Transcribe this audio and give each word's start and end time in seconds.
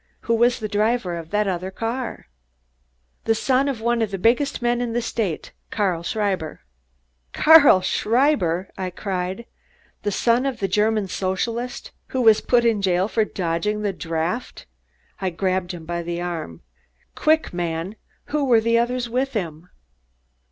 Who 0.21 0.33
was 0.33 0.57
the 0.59 0.67
driver 0.67 1.15
of 1.15 1.29
that 1.29 1.47
other 1.47 1.69
car?" 1.69 2.25
"The 3.25 3.35
son 3.35 3.67
of 3.69 3.81
one 3.81 4.01
of 4.01 4.09
the 4.09 4.17
biggest 4.17 4.59
men 4.59 4.81
in 4.81 4.93
the 4.93 5.01
state, 5.03 5.51
Karl 5.69 6.01
Schreiber." 6.01 6.61
"Karl 7.33 7.81
Schreiber?" 7.81 8.71
I 8.79 8.89
cried. 8.89 9.45
"The 10.01 10.11
son 10.11 10.47
of 10.47 10.59
the 10.59 10.67
German 10.67 11.07
Socialist, 11.07 11.91
who 12.07 12.21
was 12.23 12.41
put 12.41 12.65
in 12.65 12.81
jail 12.81 13.07
for 13.07 13.23
dodging 13.25 13.83
the 13.83 13.93
draft?" 13.93 14.65
I 15.19 15.29
grabbed 15.29 15.71
him 15.71 15.85
by 15.85 16.01
the 16.01 16.19
arm. 16.19 16.61
"Quick, 17.13 17.53
man! 17.53 17.95
Who 18.33 18.45
were 18.45 18.59
the 18.59 18.79
others 18.79 19.07
with 19.07 19.33
him?" 19.33 19.69